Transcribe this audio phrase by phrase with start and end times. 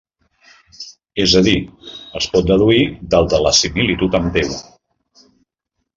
[1.25, 1.53] És a dir,
[2.21, 2.81] es pot deduir
[3.15, 4.55] del de la similitud amb Déu.